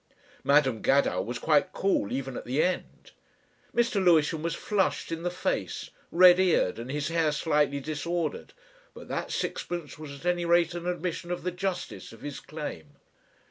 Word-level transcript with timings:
Madam 0.43 0.81
Gadow 0.81 1.21
was 1.21 1.37
quite 1.37 1.73
cool 1.73 2.11
even 2.11 2.35
at 2.35 2.45
the 2.45 2.63
end. 2.63 3.11
Mr. 3.71 4.03
Lewisham 4.03 4.41
was 4.41 4.55
flushed 4.55 5.11
in 5.11 5.21
the 5.21 5.29
face, 5.29 5.91
red 6.11 6.39
eared, 6.39 6.79
and 6.79 6.89
his 6.89 7.09
hair 7.09 7.31
slightly 7.31 7.79
disordered, 7.79 8.53
but 8.95 9.07
that 9.09 9.29
sixpence 9.29 9.99
was 9.99 10.19
at 10.19 10.25
any 10.25 10.43
rate 10.43 10.73
an 10.73 10.87
admission 10.87 11.29
of 11.29 11.43
the 11.43 11.51
justice 11.51 12.11
of 12.11 12.21
his 12.21 12.39
claim. 12.39 12.95